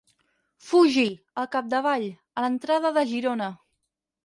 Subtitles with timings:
[0.69, 1.03] Fugi,
[1.43, 2.07] al capdavall,
[2.41, 3.53] a l'entrada de Girona.